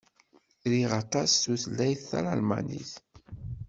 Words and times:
Riɣ 0.71 0.91
aṭas 1.01 1.31
tutlayt 1.43 2.01
Talmanit. 2.09 2.93